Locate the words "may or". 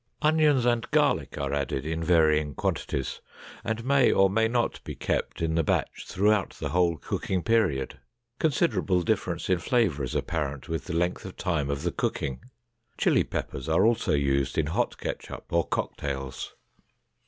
3.85-4.31